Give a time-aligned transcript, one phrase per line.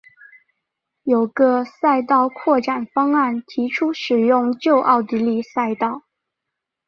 [1.03, 6.01] 有个赛道扩展方案提出使用旧奥地利赛道。